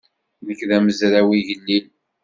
[0.45, 1.85] Nekk d amezraw igellil.